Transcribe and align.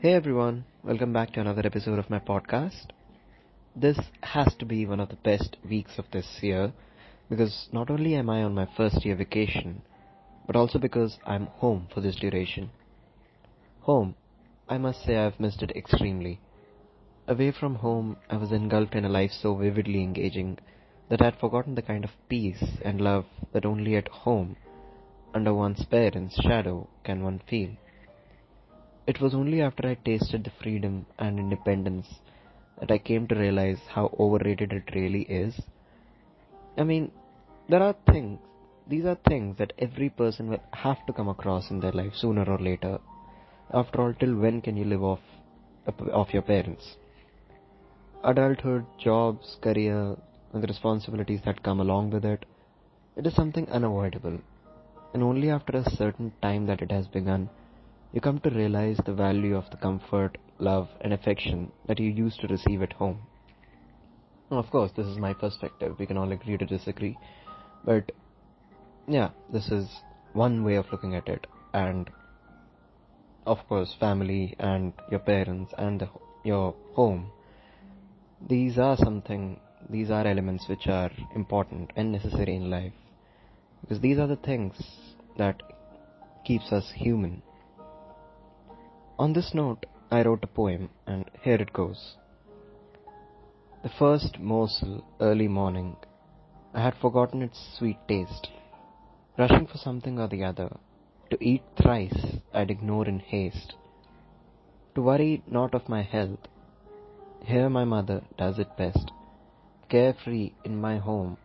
Hey 0.00 0.12
everyone, 0.12 0.64
welcome 0.84 1.12
back 1.12 1.32
to 1.32 1.40
another 1.40 1.62
episode 1.64 1.98
of 1.98 2.08
my 2.08 2.20
podcast. 2.20 2.90
This 3.74 3.98
has 4.22 4.54
to 4.60 4.64
be 4.64 4.86
one 4.86 5.00
of 5.00 5.08
the 5.08 5.16
best 5.16 5.56
weeks 5.68 5.98
of 5.98 6.04
this 6.12 6.38
year 6.40 6.72
because 7.28 7.68
not 7.72 7.90
only 7.90 8.14
am 8.14 8.30
I 8.30 8.44
on 8.44 8.54
my 8.54 8.68
first 8.76 9.04
year 9.04 9.16
vacation, 9.16 9.82
but 10.46 10.54
also 10.54 10.78
because 10.78 11.18
I'm 11.26 11.46
home 11.46 11.88
for 11.92 12.00
this 12.00 12.14
duration. 12.14 12.70
Home, 13.80 14.14
I 14.68 14.78
must 14.78 15.02
say 15.02 15.16
I've 15.16 15.40
missed 15.40 15.64
it 15.64 15.72
extremely. 15.74 16.38
Away 17.26 17.50
from 17.50 17.74
home, 17.74 18.18
I 18.30 18.36
was 18.36 18.52
engulfed 18.52 18.94
in 18.94 19.04
a 19.04 19.08
life 19.08 19.32
so 19.32 19.56
vividly 19.56 20.04
engaging 20.04 20.60
that 21.08 21.20
I'd 21.20 21.40
forgotten 21.40 21.74
the 21.74 21.82
kind 21.82 22.04
of 22.04 22.10
peace 22.28 22.62
and 22.84 23.00
love 23.00 23.24
that 23.52 23.66
only 23.66 23.96
at 23.96 24.06
home, 24.06 24.54
under 25.34 25.52
one's 25.52 25.84
parents' 25.86 26.40
shadow, 26.40 26.86
can 27.02 27.24
one 27.24 27.42
feel. 27.50 27.70
It 29.10 29.22
was 29.22 29.34
only 29.34 29.62
after 29.62 29.88
I 29.88 29.94
tasted 29.94 30.44
the 30.44 30.50
freedom 30.62 31.06
and 31.18 31.38
independence 31.38 32.06
that 32.78 32.90
I 32.90 32.98
came 32.98 33.26
to 33.28 33.34
realize 33.34 33.80
how 33.88 34.14
overrated 34.20 34.70
it 34.70 34.94
really 34.94 35.22
is. 35.22 35.58
I 36.76 36.84
mean, 36.84 37.10
there 37.70 37.82
are 37.82 37.94
things, 38.12 38.38
these 38.86 39.06
are 39.06 39.14
things 39.26 39.56
that 39.56 39.72
every 39.78 40.10
person 40.10 40.50
will 40.50 40.62
have 40.74 41.06
to 41.06 41.14
come 41.14 41.30
across 41.30 41.70
in 41.70 41.80
their 41.80 41.92
life 41.92 42.12
sooner 42.16 42.44
or 42.44 42.58
later. 42.58 42.98
After 43.72 44.02
all, 44.02 44.12
till 44.12 44.36
when 44.36 44.60
can 44.60 44.76
you 44.76 44.84
live 44.84 45.02
off, 45.02 45.20
off 46.12 46.34
your 46.34 46.42
parents? 46.42 46.98
Adulthood, 48.22 48.84
jobs, 48.98 49.56
career, 49.62 50.18
and 50.52 50.62
the 50.62 50.66
responsibilities 50.66 51.40
that 51.46 51.62
come 51.62 51.80
along 51.80 52.10
with 52.10 52.26
it, 52.26 52.44
it 53.16 53.26
is 53.26 53.34
something 53.34 53.70
unavoidable. 53.70 54.38
And 55.14 55.22
only 55.22 55.48
after 55.48 55.78
a 55.78 55.90
certain 55.92 56.34
time 56.42 56.66
that 56.66 56.82
it 56.82 56.92
has 56.92 57.06
begun 57.06 57.48
you 58.12 58.20
come 58.20 58.40
to 58.40 58.50
realize 58.50 58.98
the 59.04 59.12
value 59.12 59.56
of 59.56 59.68
the 59.70 59.76
comfort, 59.76 60.38
love, 60.58 60.88
and 61.02 61.12
affection 61.12 61.70
that 61.86 61.98
you 61.98 62.10
used 62.10 62.40
to 62.40 62.48
receive 62.48 62.82
at 62.82 62.94
home. 62.94 63.20
Now, 64.50 64.58
of 64.58 64.70
course, 64.70 64.90
this 64.96 65.06
is 65.06 65.18
my 65.18 65.34
perspective. 65.34 65.96
We 65.98 66.06
can 66.06 66.16
all 66.16 66.32
agree 66.32 66.56
to 66.56 66.64
disagree. 66.64 67.18
But, 67.84 68.12
yeah, 69.06 69.30
this 69.52 69.68
is 69.70 69.88
one 70.32 70.64
way 70.64 70.76
of 70.76 70.86
looking 70.90 71.14
at 71.14 71.28
it. 71.28 71.46
And, 71.74 72.08
of 73.46 73.58
course, 73.68 73.94
family 74.00 74.56
and 74.58 74.94
your 75.10 75.20
parents 75.20 75.74
and 75.76 76.00
the, 76.00 76.08
your 76.44 76.74
home. 76.94 77.30
These 78.48 78.78
are 78.78 78.96
something, 78.96 79.60
these 79.90 80.10
are 80.10 80.26
elements 80.26 80.64
which 80.66 80.86
are 80.86 81.10
important 81.34 81.90
and 81.94 82.12
necessary 82.12 82.56
in 82.56 82.70
life. 82.70 82.94
Because 83.82 84.00
these 84.00 84.18
are 84.18 84.26
the 84.26 84.36
things 84.36 84.74
that 85.36 85.62
keeps 86.46 86.72
us 86.72 86.90
human 86.96 87.42
on 89.18 89.32
this 89.32 89.52
note, 89.52 89.84
I 90.10 90.22
wrote 90.22 90.44
a 90.44 90.46
poem, 90.46 90.90
and 91.06 91.24
here 91.42 91.56
it 91.56 91.72
goes. 91.72 92.16
The 93.82 93.88
first 93.88 94.38
morsel, 94.38 95.04
early 95.20 95.48
morning, 95.48 95.96
I 96.72 96.82
had 96.82 96.94
forgotten 96.94 97.42
its 97.42 97.58
sweet 97.76 97.98
taste. 98.06 98.48
Rushing 99.36 99.66
for 99.66 99.78
something 99.78 100.18
or 100.18 100.28
the 100.28 100.44
other, 100.44 100.76
to 101.30 101.44
eat 101.44 101.62
thrice 101.80 102.38
I'd 102.54 102.70
ignore 102.70 103.06
in 103.06 103.18
haste. 103.18 103.74
To 104.94 105.02
worry 105.02 105.42
not 105.46 105.74
of 105.74 105.88
my 105.88 106.02
health, 106.02 106.48
here 107.44 107.68
my 107.68 107.84
mother 107.84 108.22
does 108.36 108.58
it 108.58 108.76
best. 108.76 109.12
Carefree 109.88 110.52
in 110.64 110.80
my 110.80 110.98
home, 110.98 111.38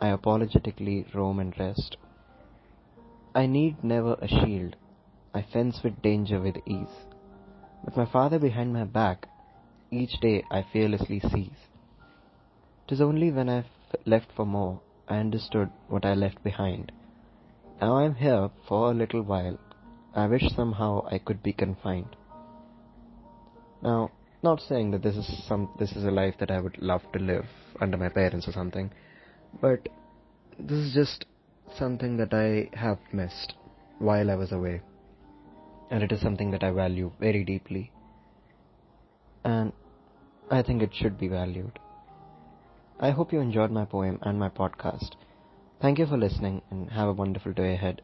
I 0.00 0.08
apologetically 0.08 1.06
roam 1.14 1.38
and 1.38 1.58
rest. 1.58 1.96
I 3.34 3.46
need 3.46 3.84
never 3.84 4.14
a 4.20 4.28
shield 4.28 4.76
I 5.36 5.42
fence 5.52 5.82
with 5.84 6.00
danger 6.00 6.40
with 6.40 6.56
ease. 6.64 7.04
But 7.84 7.94
my 7.94 8.06
father 8.06 8.38
behind 8.38 8.72
my 8.72 8.84
back, 8.84 9.28
each 9.90 10.18
day 10.20 10.44
I 10.50 10.64
fearlessly 10.72 11.20
seize. 11.20 11.66
Tis 12.88 13.02
only 13.02 13.30
when 13.30 13.50
I've 13.50 13.66
left 14.06 14.32
for 14.34 14.46
more, 14.46 14.80
I 15.06 15.18
understood 15.18 15.68
what 15.88 16.06
I 16.06 16.14
left 16.14 16.42
behind. 16.42 16.90
Now 17.82 17.98
I 17.98 18.04
am 18.04 18.14
here 18.14 18.48
for 18.66 18.90
a 18.90 18.94
little 18.94 19.20
while. 19.20 19.58
I 20.14 20.26
wish 20.26 20.48
somehow 20.56 21.04
I 21.04 21.18
could 21.18 21.42
be 21.42 21.52
confined. 21.52 22.16
Now, 23.82 24.12
not 24.42 24.62
saying 24.62 24.92
that 24.92 25.02
this 25.02 25.16
is 25.16 25.46
some 25.46 25.68
this 25.78 25.92
is 25.92 26.04
a 26.04 26.10
life 26.10 26.36
that 26.40 26.50
I 26.50 26.62
would 26.62 26.78
love 26.80 27.02
to 27.12 27.18
live 27.18 27.46
under 27.78 27.98
my 27.98 28.08
parents 28.08 28.48
or 28.48 28.52
something, 28.52 28.90
but 29.60 29.86
this 30.58 30.78
is 30.78 30.94
just 30.94 31.26
something 31.76 32.16
that 32.16 32.32
I 32.32 32.74
have 32.74 33.00
missed 33.12 33.52
while 33.98 34.30
I 34.30 34.34
was 34.36 34.52
away 34.52 34.80
and 35.90 36.02
it 36.02 36.12
is 36.12 36.20
something 36.20 36.50
that 36.50 36.64
I 36.64 36.70
value 36.70 37.12
very 37.20 37.44
deeply. 37.44 37.90
And 39.44 39.72
I 40.50 40.62
think 40.62 40.82
it 40.82 40.94
should 40.94 41.18
be 41.18 41.28
valued. 41.28 41.78
I 42.98 43.10
hope 43.10 43.32
you 43.32 43.40
enjoyed 43.40 43.70
my 43.70 43.84
poem 43.84 44.18
and 44.22 44.38
my 44.38 44.48
podcast. 44.48 45.10
Thank 45.80 45.98
you 45.98 46.06
for 46.06 46.16
listening 46.16 46.62
and 46.70 46.90
have 46.90 47.08
a 47.08 47.12
wonderful 47.12 47.52
day 47.52 47.74
ahead. 47.74 48.02